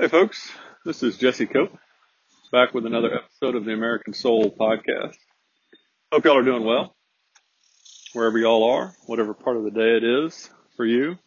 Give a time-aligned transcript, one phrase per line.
[0.00, 0.50] Hey, folks,
[0.82, 1.76] this is Jesse Cope
[2.50, 5.14] back with another episode of the American Soul podcast.
[6.10, 6.96] Hope y'all are doing well,
[8.14, 11.18] wherever y'all are, whatever part of the day it is for you.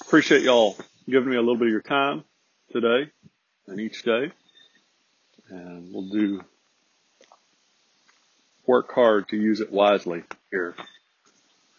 [0.00, 0.78] Appreciate y'all
[1.10, 2.24] giving me a little bit of your time
[2.72, 3.10] today
[3.66, 4.32] and each day,
[5.50, 6.40] and we'll do
[8.66, 10.74] work hard to use it wisely here.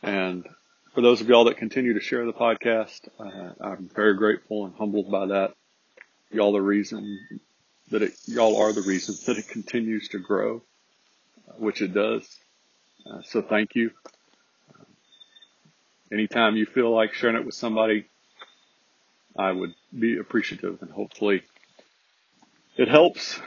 [0.04, 0.48] And
[0.98, 4.74] for those of y'all that continue to share the podcast, uh, I'm very grateful and
[4.74, 5.54] humbled by that.
[6.32, 7.20] Y'all the reason
[7.92, 10.64] that it, y'all are the reason that it continues to grow,
[11.48, 12.28] uh, which it does.
[13.06, 13.92] Uh, so thank you.
[16.12, 18.08] anytime you feel like sharing it with somebody,
[19.38, 21.44] I would be appreciative and hopefully
[22.76, 23.40] it helps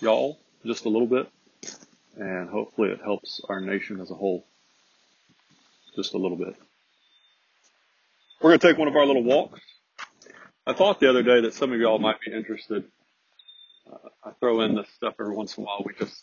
[0.00, 1.26] y'all just a little bit
[2.18, 4.44] and hopefully it helps our nation as a whole
[5.94, 6.54] just a little bit.
[8.40, 9.60] We're going to take one of our little walks.
[10.66, 12.84] I thought the other day that some of y'all might be interested.
[13.90, 15.82] Uh, I throw in this stuff every once in a while.
[15.84, 16.22] We just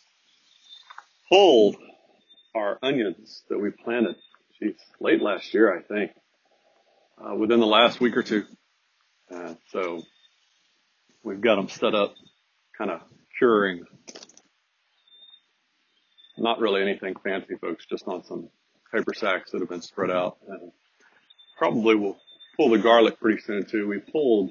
[1.28, 1.76] pulled
[2.54, 4.16] our onions that we planted,
[4.60, 6.10] geez, late last year, I think,
[7.18, 8.44] uh, within the last week or two.
[9.32, 10.02] Uh, so
[11.22, 12.14] we've got them set up,
[12.76, 13.00] kind of
[13.38, 13.84] curing.
[16.36, 18.48] Not really anything fancy, folks, just on some
[18.92, 20.38] paper sacks that have been spread out.
[20.48, 20.72] And
[21.56, 22.18] probably will
[22.56, 23.88] pull the garlic pretty soon too.
[23.88, 24.50] We pulled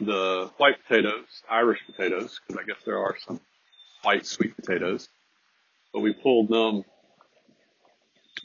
[0.00, 3.40] the white potatoes, Irish potatoes, because I guess there are some
[4.02, 5.08] white sweet potatoes,
[5.92, 6.84] but we pulled them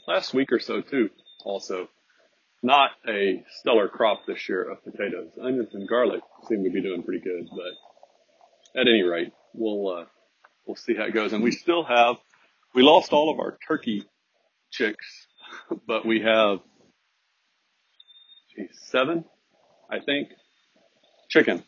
[0.06, 1.10] last week or so too.
[1.44, 1.88] Also,
[2.62, 5.30] not a stellar crop this year of potatoes.
[5.40, 10.04] Onions and garlic seem to be doing pretty good, but at any rate, we'll uh,
[10.66, 11.32] we'll see how it goes.
[11.32, 12.16] And we still have
[12.74, 14.04] we lost all of our turkey
[14.70, 15.26] chicks,
[15.86, 16.58] but we have
[18.56, 19.24] geez, seven,
[19.90, 20.28] I think,
[21.28, 21.62] chicken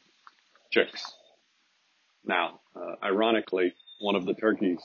[0.70, 1.12] chicks.
[2.24, 4.80] Now, uh, ironically, one of the turkeys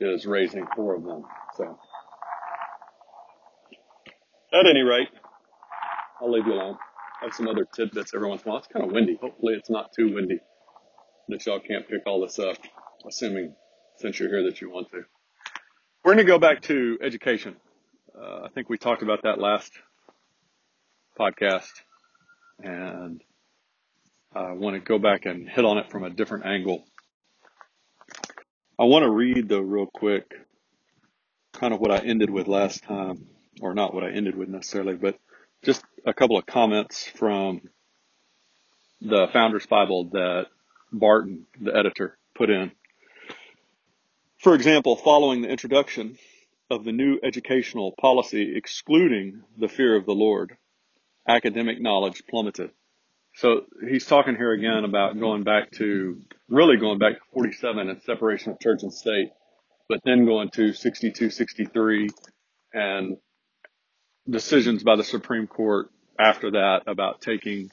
[0.00, 1.24] is raising four of them.
[1.56, 1.78] So,
[4.52, 5.08] at any rate,
[6.20, 6.78] I'll leave you alone.
[7.20, 8.58] I have some other tidbits every once in a while.
[8.58, 9.18] It's kind of windy.
[9.20, 10.40] Hopefully, it's not too windy
[11.28, 12.56] that y'all can't pick all this up,
[13.06, 13.54] assuming
[13.96, 15.02] since you're here that you want to.
[16.04, 17.56] We're going to go back to education.
[18.16, 19.72] Uh, I think we talked about that last
[21.18, 21.72] podcast,
[22.62, 23.20] and
[24.34, 26.84] I want to go back and hit on it from a different angle.
[28.78, 30.32] I want to read, though, real quick,
[31.52, 33.26] kind of what I ended with last time,
[33.60, 35.18] or not what I ended with necessarily, but
[35.64, 37.60] just a couple of comments from
[39.00, 40.46] the Founders Bible that
[40.92, 42.70] Barton, the editor, put in.
[44.38, 46.16] For example, following the introduction
[46.70, 50.56] of the new educational policy excluding the fear of the Lord,
[51.26, 52.70] academic knowledge plummeted.
[53.34, 58.00] So he's talking here again about going back to, really going back to 47 and
[58.02, 59.30] separation of church and state,
[59.88, 62.08] but then going to 62, 63
[62.72, 63.16] and
[64.30, 67.72] decisions by the Supreme Court after that about taking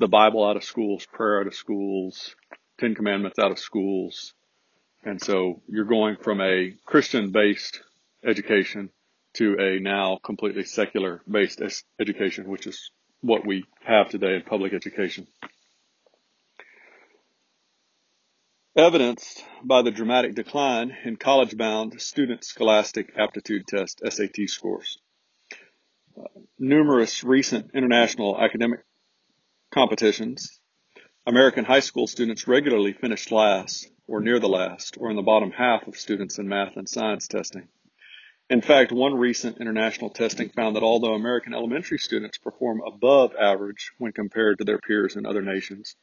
[0.00, 2.34] the Bible out of schools, prayer out of schools,
[2.80, 4.34] Ten Commandments out of schools,
[5.04, 7.80] and so you're going from a Christian based
[8.24, 8.90] education
[9.34, 11.60] to a now completely secular based
[12.00, 12.90] education, which is
[13.20, 15.26] what we have today in public education.
[18.76, 24.98] Evidenced by the dramatic decline in college bound student scholastic aptitude test SAT scores.
[26.16, 26.24] Uh,
[26.58, 28.80] numerous recent international academic
[29.72, 30.58] competitions,
[31.26, 35.50] American high school students regularly finished last or near the last, or in the bottom
[35.50, 37.68] half of students in math and science testing.
[38.50, 43.92] In fact, one recent international testing found that although American elementary students perform above average
[43.98, 45.96] when compared to their peers in other nations,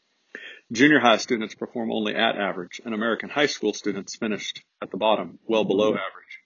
[0.71, 4.97] junior high students perform only at average, and American high school students finished at the
[4.97, 6.39] bottom, well below average.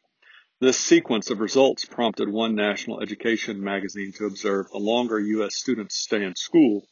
[0.59, 5.55] This sequence of results prompted one national education magazine to observe the longer U.S.
[5.55, 6.88] students stay in school,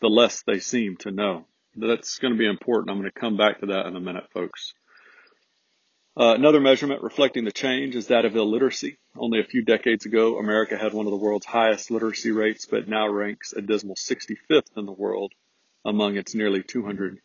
[0.00, 1.46] the less they seem to know.
[1.80, 2.90] That's going to be important.
[2.90, 4.72] I'm going to come back to that in a minute, folks.
[6.18, 8.98] Uh, another measurement reflecting the change is that of illiteracy.
[9.16, 12.88] Only a few decades ago, America had one of the world's highest literacy rates, but
[12.88, 15.32] now ranks a dismal 65th in the world
[15.84, 17.18] among its nearly 200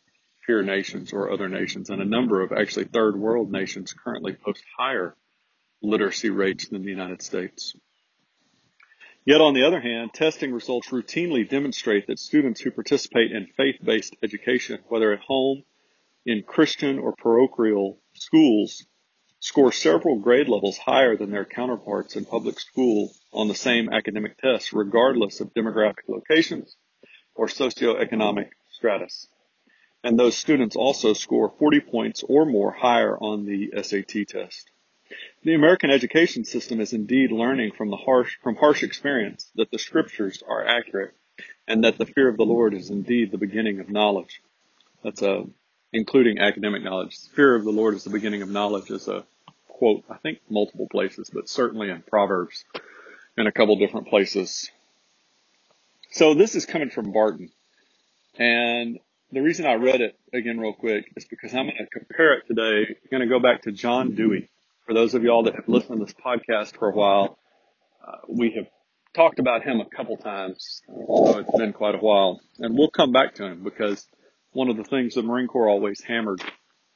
[0.46, 1.90] peer nations or other nations.
[1.90, 5.16] And a number of actually third world nations currently post higher
[5.82, 7.76] literacy rates than the United States.
[9.26, 14.18] Yet on the other hand, testing results routinely demonstrate that students who participate in faith-based
[14.22, 15.64] education, whether at home,
[16.26, 18.86] in Christian or parochial schools,
[19.40, 24.38] score several grade levels higher than their counterparts in public school on the same academic
[24.38, 26.76] tests, regardless of demographic locations
[27.34, 29.28] or socioeconomic stratus.
[30.04, 34.70] And those students also score 40 points or more higher on the SAT test.
[35.44, 39.80] The American education system is indeed learning from the harsh, from harsh experience that the
[39.80, 41.14] scriptures are accurate
[41.68, 44.42] and that the fear of the Lord is indeed the beginning of knowledge.
[45.04, 45.46] That's a,
[45.92, 47.18] including academic knowledge.
[47.36, 49.26] Fear of the Lord is the beginning of knowledge is a
[49.68, 52.64] quote, I think multiple places, but certainly in Proverbs
[53.38, 54.70] in a couple different places.
[56.12, 57.50] So this is coming from Barton.
[58.38, 59.00] And
[59.32, 62.48] the reason I read it again real quick is because I'm going to compare it
[62.48, 62.88] today.
[62.88, 64.50] I'm going to go back to John Dewey.
[64.86, 67.38] For those of y'all that have listened to this podcast for a while,
[68.06, 68.68] uh, we have
[69.14, 72.42] talked about him a couple times, although it's been quite a while.
[72.60, 74.06] And we'll come back to him because
[74.52, 76.42] one of the things the Marine Corps always hammered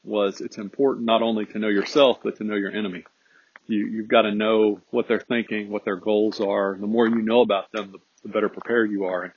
[0.03, 3.03] was it's important not only to know yourself, but to know your enemy.
[3.67, 6.77] You, you've got to know what they're thinking, what their goals are.
[6.79, 9.23] The more you know about them, the, the better prepared you are.
[9.23, 9.33] And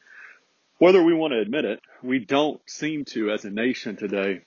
[0.79, 4.43] whether we want to admit it, we don't seem to as a nation today.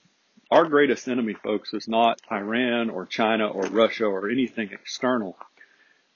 [0.50, 5.36] Our greatest enemy, folks, is not Iran or China or Russia or anything external.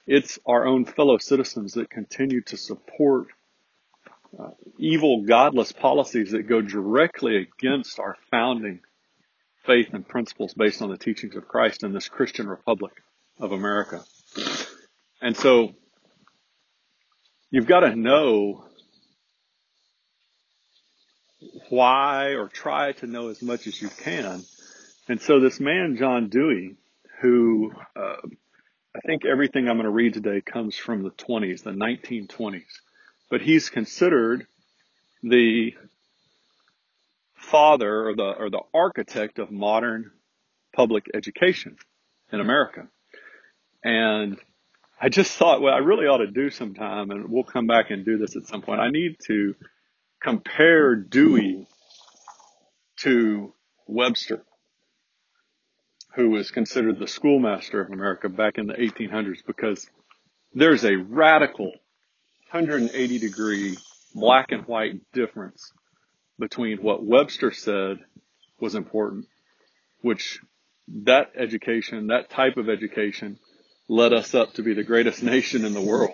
[0.07, 3.29] It's our own fellow citizens that continue to support
[4.39, 8.81] uh, evil, godless policies that go directly against our founding
[9.65, 12.93] faith and principles based on the teachings of Christ in this Christian Republic
[13.41, 14.05] of America.
[15.21, 15.75] And so
[17.51, 18.68] you've got to know
[21.70, 24.43] why or try to know as much as you can.
[25.09, 26.76] And so this man, John Dewey,
[27.20, 28.17] who uh,
[28.97, 32.62] I think everything I'm going to read today comes from the 20s, the 1920s,
[33.31, 34.47] but he's considered
[35.23, 35.75] the
[37.35, 40.11] father or the or the architect of modern
[40.75, 41.76] public education
[42.32, 42.88] in America.
[43.85, 44.38] And
[45.00, 47.91] I just thought, well, I really ought to do some time, and we'll come back
[47.91, 48.81] and do this at some point.
[48.81, 49.55] I need to
[50.23, 51.67] compare Dewey
[53.00, 53.53] to
[53.87, 54.43] Webster,
[56.15, 59.88] who was considered the schoolmaster of America back in the 1800s, because
[60.53, 61.73] there's a radical
[62.50, 63.76] 180 degree
[64.15, 65.73] black and white difference
[66.38, 67.99] between what Webster said
[68.61, 69.26] was important,
[70.00, 70.41] which
[71.05, 73.38] that education, that type of education
[73.88, 76.12] led us up to be the greatest nation in the world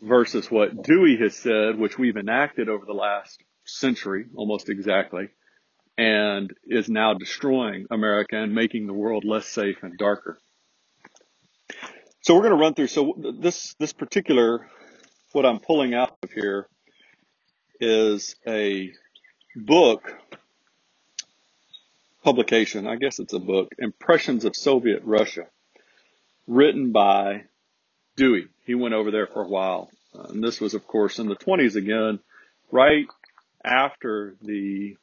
[0.00, 5.28] versus what Dewey has said, which we've enacted over the last century, almost exactly,
[5.96, 10.38] and is now destroying America and making the world less safe and darker.
[12.22, 12.88] So we're going to run through.
[12.88, 14.68] So this, this particular,
[15.32, 16.66] what I'm pulling out of here
[17.80, 18.92] is a
[19.54, 20.02] book
[22.22, 22.86] publication.
[22.86, 25.46] I guess it's a book, Impressions of Soviet Russia,
[26.46, 27.44] written by
[28.16, 28.48] Dewey.
[28.64, 29.90] He went over there for a while.
[30.14, 32.20] Uh, and this was, of course, in the 20s again,
[32.70, 33.06] right
[33.64, 34.96] after the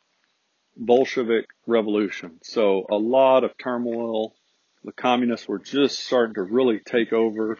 [0.77, 2.39] Bolshevik Revolution.
[2.43, 4.33] So a lot of turmoil.
[4.83, 7.57] The communists were just starting to really take over.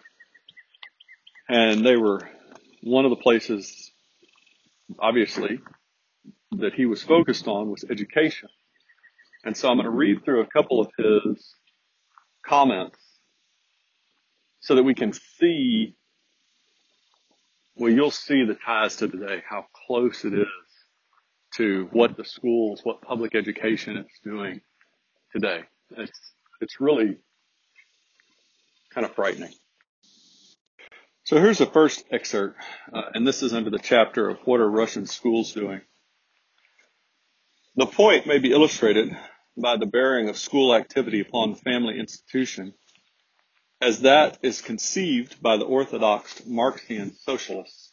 [1.47, 2.27] And they were
[2.81, 3.91] one of the places
[4.99, 5.59] obviously,
[6.51, 8.49] that he was focused on was education.
[9.43, 11.55] And so I'm going to read through a couple of his
[12.45, 12.97] comments
[14.61, 15.95] so that we can see,
[17.75, 20.47] well, you'll see the ties to today, how close it is
[21.55, 24.61] to what the schools, what public education is doing
[25.33, 25.63] today.
[25.97, 26.19] It's,
[26.61, 27.17] it's really
[28.93, 29.51] kind of frightening.
[31.23, 32.57] So here's the first excerpt,
[32.93, 35.81] uh, and this is under the chapter of what are Russian schools doing.
[37.75, 39.15] The point may be illustrated
[39.57, 42.73] by the bearing of school activity upon the family institution
[43.81, 47.91] as that is conceived by the orthodox Marxian socialists.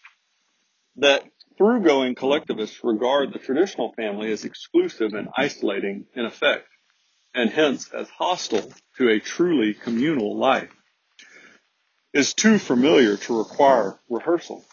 [0.97, 1.25] That
[1.57, 6.69] through-going collectivists regard the traditional family as exclusive and isolating in effect,
[7.35, 10.71] and hence as hostile to a truly communal life
[12.13, 14.65] is too familiar to require rehearsal.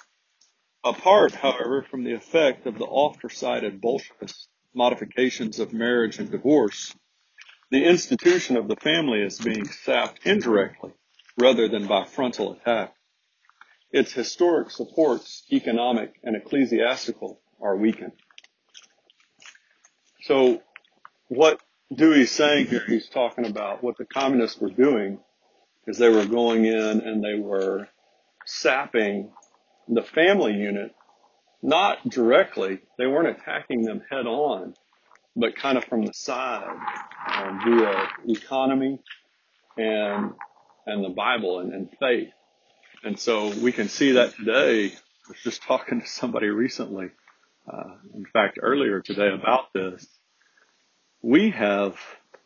[0.83, 6.93] Apart, however, from the effect of the oft-recited Bolshevist modifications of marriage and divorce,
[7.71, 10.91] the institution of the family is being sapped indirectly
[11.37, 12.93] rather than by frontal attack.
[13.91, 18.11] Its historic supports, economic and ecclesiastical, are weakened.
[20.23, 20.61] So
[21.27, 21.61] what
[21.93, 25.19] Dewey's saying here, he's talking about what the communists were doing
[25.87, 27.87] is they were going in and they were
[28.45, 29.31] sapping
[29.87, 30.95] the family unit,
[31.61, 32.79] not directly.
[32.97, 34.73] They weren't attacking them head on,
[35.35, 36.75] but kind of from the side
[37.31, 38.99] um, via economy
[39.77, 40.31] and
[40.85, 42.29] and the Bible and, and faith.
[43.03, 44.87] And so we can see that today.
[44.87, 47.09] I was just talking to somebody recently
[47.67, 50.05] uh, in fact, earlier today about this,
[51.21, 51.97] we have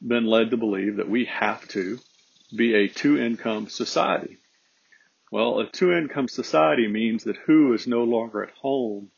[0.06, 2.00] been led to believe that we have to
[2.56, 4.38] be a two income society.
[5.32, 9.12] Well, a two income society means that who is no longer at home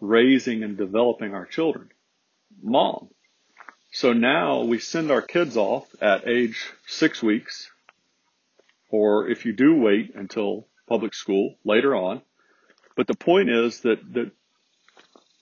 [0.00, 1.90] raising and developing our children?
[2.62, 3.08] Mom.
[3.92, 7.70] So now we send our kids off at age six weeks,
[8.94, 12.22] or if you do wait until public school later on.
[12.96, 14.30] But the point is that, that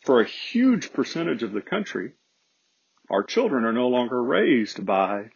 [0.07, 2.13] for a huge percentage of the country,
[3.11, 5.33] our children are no longer raised by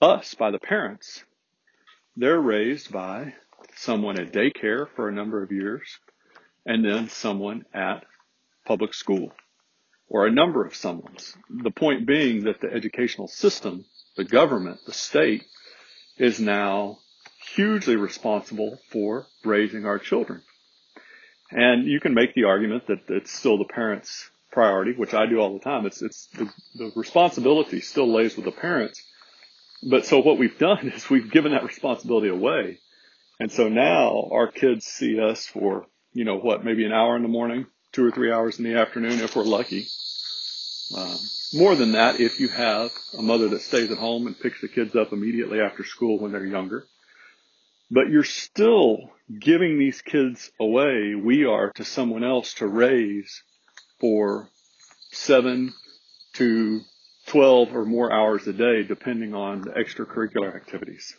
[0.00, 1.24] us, by the parents.
[2.16, 3.34] They're raised by
[3.74, 5.98] someone at daycare for a number of years
[6.64, 8.04] and then someone at
[8.64, 9.32] public school
[10.06, 11.36] or a number of someone's.
[11.48, 13.84] The point being that the educational system,
[14.16, 15.44] the government, the state
[16.20, 16.98] is now
[17.54, 20.42] hugely responsible for raising our children.
[21.50, 25.38] And you can make the argument that it's still the parents' priority, which I do
[25.38, 25.86] all the time.
[25.86, 29.02] It's, it's the, the responsibility still lays with the parents.
[29.82, 32.78] But so what we've done is we've given that responsibility away.
[33.40, 37.22] And so now our kids see us for, you know, what, maybe an hour in
[37.22, 39.86] the morning, two or three hours in the afternoon if we're lucky.
[40.96, 41.18] Um,
[41.54, 44.68] more than that if you have a mother that stays at home and picks the
[44.68, 46.84] kids up immediately after school when they're younger.
[47.90, 53.42] But you're still giving these kids away, we are, to someone else to raise
[54.00, 54.48] for
[55.12, 55.72] seven
[56.34, 56.80] to
[57.26, 61.16] 12 or more hours a day, depending on the extracurricular activities.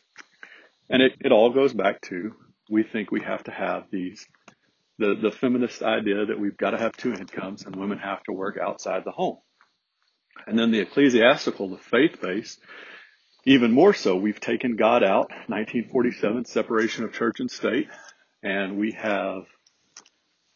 [0.89, 2.35] And it, it all goes back to
[2.69, 4.25] we think we have to have these
[4.97, 8.31] the, the feminist idea that we've got to have two incomes and women have to
[8.31, 9.37] work outside the home.
[10.47, 12.59] And then the ecclesiastical, the faith based,
[13.45, 17.87] even more so, we've taken God out, 1947 separation of church and state,
[18.43, 19.45] and we have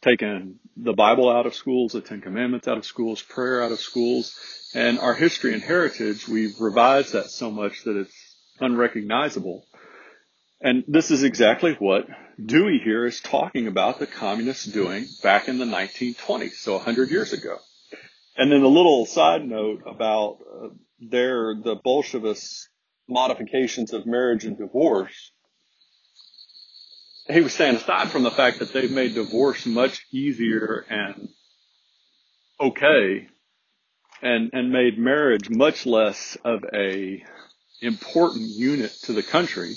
[0.01, 3.79] taken the Bible out of schools, the Ten Commandments out of schools, prayer out of
[3.79, 4.38] schools,
[4.75, 9.65] and our history and heritage, we've revised that so much that it's unrecognizable.
[10.62, 12.08] And this is exactly what
[12.44, 17.34] Dewey here is talking about the communists doing back in the 1920s, so 100 years
[17.34, 17.58] ago.
[18.37, 20.67] And then a little side note about uh,
[20.99, 22.67] their, the Bolshevists
[23.07, 25.31] modifications of marriage and divorce.
[27.27, 31.29] He was saying aside from the fact that they've made divorce much easier and
[32.59, 33.27] okay
[34.21, 37.23] and, and made marriage much less of a
[37.81, 39.75] important unit to the country.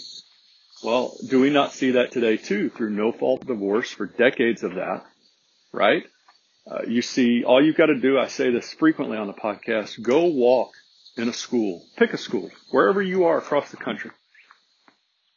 [0.83, 4.75] Well, do we not see that today too through no fault divorce for decades of
[4.75, 5.05] that,
[5.73, 6.05] right?
[6.71, 10.03] Uh, you see, all you've got to do, I say this frequently on the podcast,
[10.03, 10.73] go walk
[11.17, 11.83] in a school.
[11.97, 14.11] Pick a school, wherever you are across the country.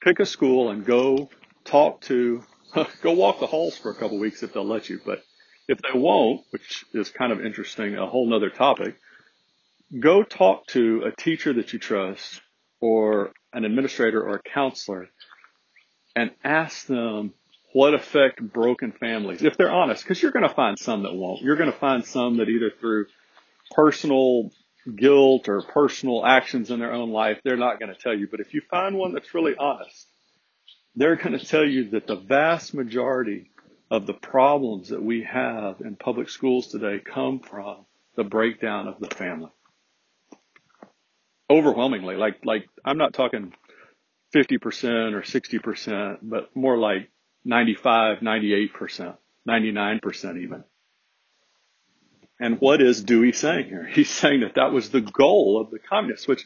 [0.01, 1.29] Pick a school and go
[1.63, 2.43] talk to,
[3.01, 4.99] go walk the halls for a couple of weeks if they'll let you.
[5.05, 5.23] But
[5.69, 8.97] if they won't, which is kind of interesting, a whole nother topic,
[9.97, 12.41] go talk to a teacher that you trust
[12.81, 15.07] or an administrator or a counselor
[16.15, 17.33] and ask them
[17.73, 21.41] what affect broken families, if they're honest, because you're going to find some that won't.
[21.41, 23.05] You're going to find some that either through
[23.71, 24.51] personal
[24.95, 28.27] guilt or personal actions in their own life, they're not going to tell you.
[28.29, 30.07] But if you find one that's really honest,
[30.95, 33.51] they're going to tell you that the vast majority
[33.89, 37.85] of the problems that we have in public schools today come from
[38.15, 39.51] the breakdown of the family.
[41.49, 43.53] Overwhelmingly, like, like, I'm not talking
[44.33, 47.09] 50% or 60%, but more like
[47.45, 49.17] 95, 98%,
[49.47, 50.63] 99% even.
[52.39, 53.85] And what is Dewey saying here?
[53.91, 56.45] He's saying that that was the goal of the communists, which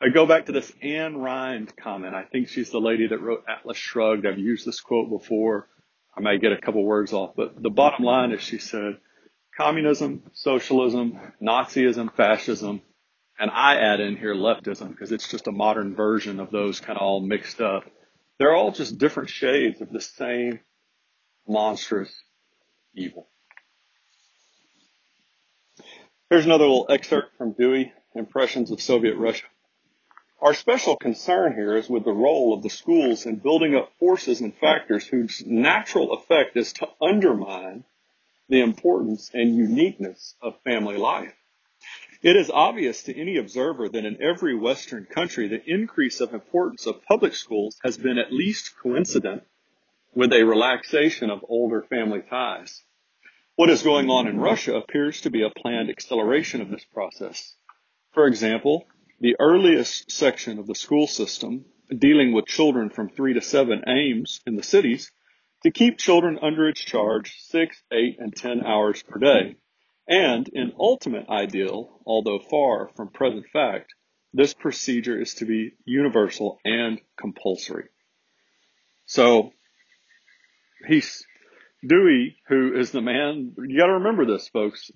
[0.00, 2.14] I go back to this Ayn Rand comment.
[2.14, 4.26] I think she's the lady that wrote Atlas Shrugged.
[4.26, 5.68] I've used this quote before.
[6.16, 8.98] I might get a couple words off, but the bottom line is she said,
[9.56, 12.80] communism, socialism, Nazism, fascism,
[13.38, 16.96] and I add in here leftism because it's just a modern version of those kind
[16.96, 17.84] of all mixed up.
[18.38, 20.60] They're all just different shades of the same
[21.46, 22.12] monstrous
[22.94, 23.26] evil.
[26.30, 29.46] Here's another little excerpt from Dewey, Impressions of Soviet Russia.
[30.40, 34.40] Our special concern here is with the role of the schools in building up forces
[34.40, 37.84] and factors whose natural effect is to undermine
[38.48, 41.34] the importance and uniqueness of family life.
[42.20, 46.84] It is obvious to any observer that in every Western country, the increase of importance
[46.84, 49.44] of public schools has been at least coincident
[50.14, 52.82] with a relaxation of older family ties.
[53.54, 57.54] What is going on in Russia appears to be a planned acceleration of this process.
[58.12, 58.88] For example,
[59.20, 64.40] the earliest section of the school system dealing with children from three to seven aims
[64.44, 65.12] in the cities
[65.62, 69.56] to keep children under its charge six, eight, and ten hours per day.
[70.08, 73.94] And in ultimate ideal, although far from present fact,
[74.32, 77.88] this procedure is to be universal and compulsory.
[79.04, 79.52] So
[80.86, 81.26] he's
[81.86, 84.90] Dewey, who is the man, you gotta remember this folks.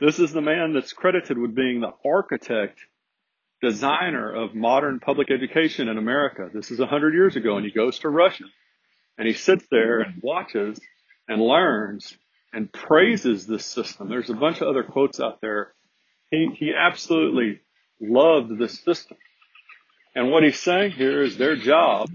[0.00, 2.80] This is the man that's credited with being the architect,
[3.60, 6.48] designer of modern public education in America.
[6.52, 8.44] This is a hundred years ago and he goes to Russia
[9.18, 10.80] and he sits there and watches
[11.28, 12.16] and learns
[12.52, 14.08] and praises this system.
[14.08, 15.74] There's a bunch of other quotes out there.
[16.30, 17.60] He, he absolutely
[18.00, 19.16] loved this system.
[20.14, 22.08] And what he's saying here is their job,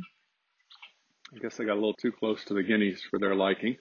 [1.34, 3.78] I guess I got a little too close to the guineas for their liking.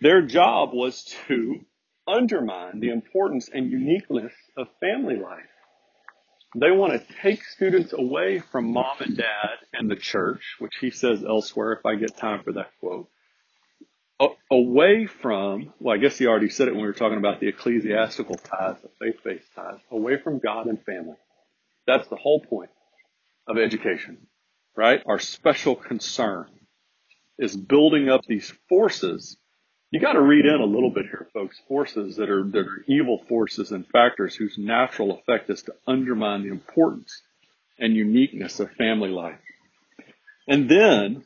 [0.00, 1.60] Their job was to
[2.06, 5.48] undermine the importance and uniqueness of family life.
[6.54, 10.90] They want to take students away from mom and dad and the church, which he
[10.90, 13.08] says elsewhere if I get time for that quote,
[14.50, 17.48] away from, well, I guess he already said it when we were talking about the
[17.48, 21.16] ecclesiastical ties, the faith-based ties, away from God and family.
[21.86, 22.70] That's the whole point
[23.46, 24.26] of education,
[24.74, 25.02] right?
[25.06, 26.46] Our special concern
[27.38, 29.36] is building up these forces
[29.92, 31.60] you got to read in a little bit here, folks.
[31.68, 36.42] Forces that are that are evil forces and factors whose natural effect is to undermine
[36.42, 37.22] the importance
[37.78, 39.38] and uniqueness of family life.
[40.48, 41.24] And then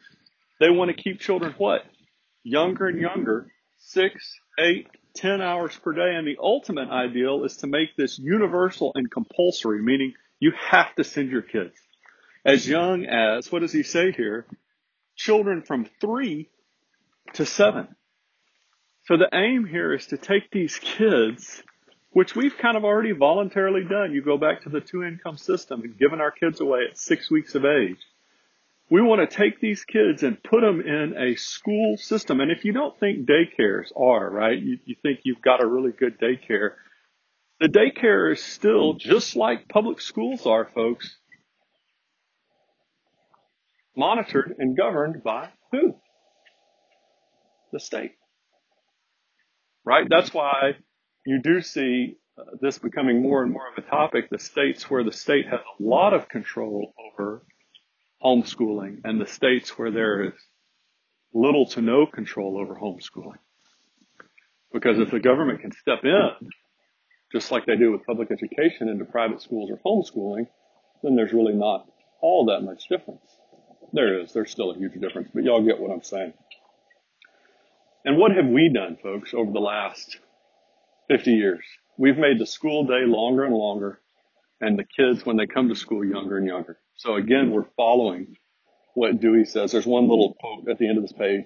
[0.61, 1.85] they want to keep children what?
[2.43, 6.15] Younger and younger, six, eight, ten hours per day.
[6.15, 11.05] And the ultimate ideal is to make this universal and compulsory, meaning you have to
[11.05, 11.75] send your kids
[12.45, 14.47] as young as, what does he say here?
[15.17, 16.49] Children from three
[17.35, 17.89] to seven.
[19.05, 21.63] So the aim here is to take these kids,
[22.11, 24.13] which we've kind of already voluntarily done.
[24.13, 27.31] You go back to the two income system and given our kids away at six
[27.31, 27.99] weeks of age.
[28.91, 32.41] We want to take these kids and put them in a school system.
[32.41, 35.93] And if you don't think daycares are, right, you, you think you've got a really
[35.93, 36.73] good daycare,
[37.61, 41.17] the daycare is still just like public schools are, folks,
[43.97, 45.95] monitored and governed by who?
[47.73, 48.13] The state
[49.85, 50.07] right?
[50.09, 50.77] That's why
[51.27, 54.31] you do see uh, this becoming more and more of a topic.
[54.31, 57.45] The states where the state has a lot of control over
[58.23, 60.33] homeschooling and the states where there is
[61.33, 63.39] little to no control over homeschooling.
[64.73, 66.51] Because if the government can step in,
[67.33, 70.47] just like they do with public education into private schools or homeschooling,
[71.03, 71.87] then there's really not
[72.21, 73.25] all that much difference.
[73.93, 74.33] There is.
[74.33, 76.33] There's still a huge difference, but y'all get what I'm saying.
[78.05, 80.19] And what have we done, folks, over the last
[81.09, 81.65] 50 years?
[81.99, 84.01] We've made the school day longer and longer
[84.61, 86.79] and the kids when they come to school younger and younger.
[86.97, 88.37] So again, we're following
[88.95, 89.73] what Dewey says.
[89.73, 91.45] There's one little quote at the end of this page.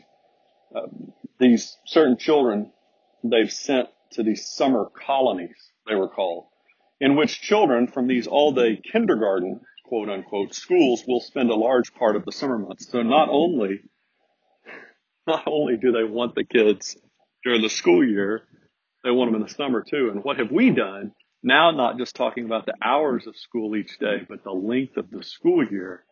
[0.75, 0.89] Uh,
[1.39, 2.73] these certain children
[3.23, 6.47] they've sent to these summer colonies, they were called,
[7.01, 11.95] in which children from these all day kindergarten, quote unquote, schools will spend a large
[11.95, 12.91] part of the summer months.
[12.91, 13.81] So not only
[15.27, 16.97] not only do they want the kids
[17.45, 18.43] during the school year,
[19.05, 20.11] they want them in the summer too.
[20.11, 21.13] And what have we done?
[21.47, 25.11] Now, not just talking about the hours of school each day, but the length of
[25.11, 26.03] the school year.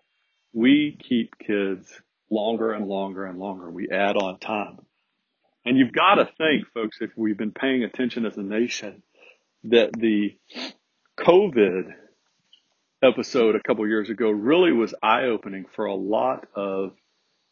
[0.52, 1.90] We keep kids
[2.30, 3.70] longer and longer and longer.
[3.70, 4.80] We add on time.
[5.64, 9.02] And you've got to think, folks, if we've been paying attention as a nation,
[9.64, 10.36] that the
[11.18, 11.94] COVID
[13.02, 16.92] episode a couple years ago really was eye opening for a lot of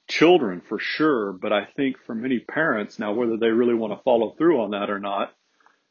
[0.07, 4.03] children for sure, but I think for many parents now, whether they really want to
[4.03, 5.33] follow through on that or not,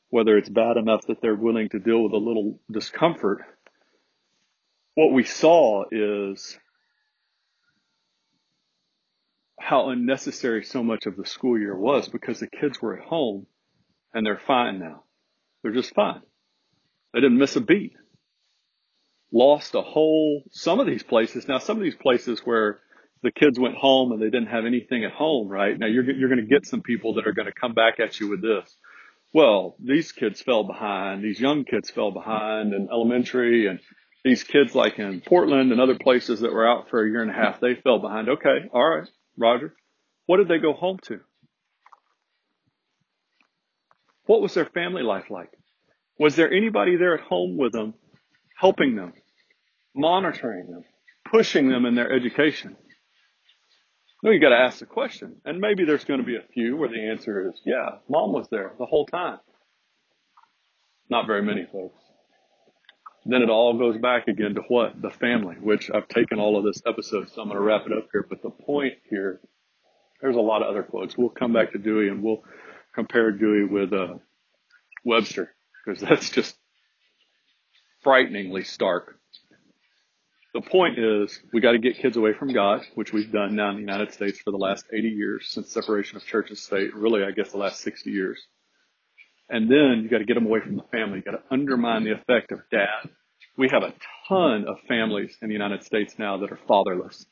[0.10, 3.42] whether it's bad enough that they're willing to deal with a little discomfort,
[4.96, 6.58] what we saw is
[9.60, 13.46] how unnecessary so much of the school year was because the kids were at home
[14.14, 15.04] and they're fine now.
[15.62, 16.22] They're just fine.
[17.14, 17.94] They didn't miss a beat.
[19.32, 21.48] Lost a whole, some of these places.
[21.48, 22.80] Now, some of these places where
[23.22, 25.78] the kids went home and they didn't have anything at home, right?
[25.78, 28.20] Now you're, you're going to get some people that are going to come back at
[28.20, 28.76] you with this.
[29.34, 31.24] Well, these kids fell behind.
[31.24, 33.80] These young kids fell behind in elementary and
[34.24, 37.32] these kids like in Portland and other places that were out for a year and
[37.32, 38.28] a half, they fell behind.
[38.30, 38.68] Okay.
[38.74, 39.08] All right.
[39.38, 39.74] Roger.
[40.26, 41.20] What did they go home to?
[44.26, 45.50] What was their family life like?
[46.20, 47.94] Was there anybody there at home with them,
[48.56, 49.14] helping them,
[49.96, 50.84] monitoring them,
[51.32, 52.76] pushing them in their education?
[54.24, 55.38] No, you got to ask the question.
[55.46, 58.48] And maybe there's going to be a few where the answer is, yeah, mom was
[58.52, 59.40] there the whole time.
[61.10, 62.00] Not very many folks.
[63.26, 65.02] Then it all goes back again to what?
[65.02, 67.94] The family, which I've taken all of this episode, so I'm going to wrap it
[67.94, 68.26] up here.
[68.30, 69.40] But the point here
[70.22, 71.18] There's a lot of other quotes.
[71.18, 72.44] We'll come back to Dewey and we'll
[72.96, 74.16] compare Dewey with uh,
[75.06, 75.54] Webster
[75.86, 76.58] because that's just
[78.04, 79.19] frighteningly stark.
[80.54, 83.70] The point is we got to get kids away from God, which we've done now
[83.70, 86.96] in the United States for the last 80 years since separation of church and state,
[86.96, 88.40] really I guess the last 60 years.
[89.48, 91.18] And then you got to get them away from the family.
[91.18, 93.10] You got to undermine the effect of dad.
[93.58, 93.94] We have a
[94.28, 97.26] ton of families in the United States now that are fatherless.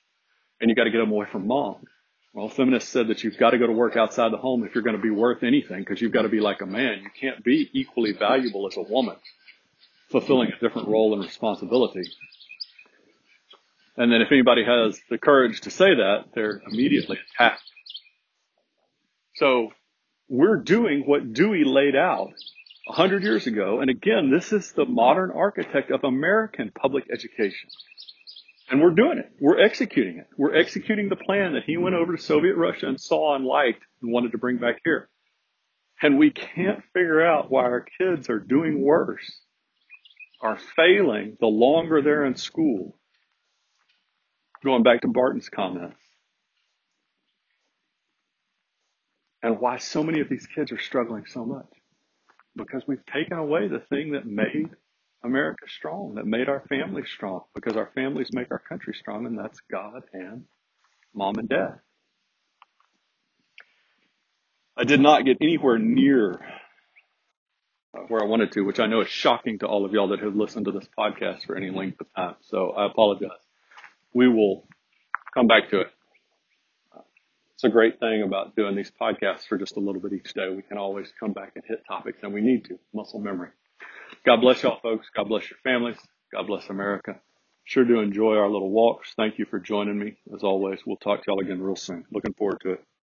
[0.62, 1.86] And you got to get them away from mom.
[2.34, 4.84] Well, feminists said that you've got to go to work outside the home if you're
[4.84, 7.02] going to be worth anything because you've got to be like a man.
[7.02, 9.16] You can't be equally valuable as a woman,
[10.12, 12.04] fulfilling a different role and responsibility.
[13.98, 17.64] And then if anybody has the courage to say that, they're immediately attacked.
[19.36, 19.72] So
[20.30, 22.34] we're doing what Dewey laid out
[22.88, 23.82] a hundred years ago.
[23.82, 27.70] And again, this is the modern architect of American public education.
[28.70, 29.32] And we're doing it.
[29.40, 30.28] We're executing it.
[30.38, 33.82] We're executing the plan that he went over to Soviet Russia and saw and liked
[34.02, 35.10] and wanted to bring back here.
[36.02, 39.40] And we can't figure out why our kids are doing worse,
[40.42, 42.97] are failing the longer they're in school.
[44.68, 45.96] Going back to Barton's comments.
[49.42, 51.70] And why so many of these kids are struggling so much.
[52.54, 54.72] Because we've taken away the thing that made
[55.24, 59.40] America strong, that made our families strong, because our families make our country strong, and
[59.40, 60.44] that's God and
[61.16, 61.80] mom and dad.
[64.76, 66.34] I did not get anywhere near
[67.98, 70.20] uh, where I wanted to, which I know is shocking to all of y'all that
[70.20, 72.36] have listened to this podcast for any length of time.
[72.42, 73.47] So I apologize.
[74.18, 74.68] We will
[75.36, 75.88] come back to it.
[77.54, 80.50] It's a great thing about doing these podcasts for just a little bit each day.
[80.50, 82.80] We can always come back and hit topics and we need to.
[82.96, 83.50] Muscle memory.
[84.26, 85.08] God bless y'all folks.
[85.16, 85.98] God bless your families.
[86.34, 87.20] God bless America.
[87.66, 89.14] Sure do enjoy our little walks.
[89.16, 90.18] Thank you for joining me.
[90.34, 92.04] As always, we'll talk to y'all again real soon.
[92.12, 92.88] Looking forward to it.